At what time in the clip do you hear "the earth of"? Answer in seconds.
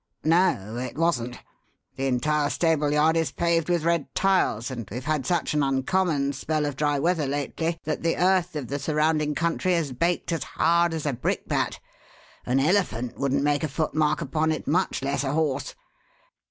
8.01-8.67